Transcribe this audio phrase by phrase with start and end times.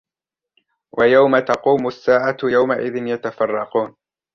[0.97, 3.95] وَيَوْمَ تَقُومُ السَّاعَةُ يَوْمَئِذٍ يَتَفَرَّقُونَ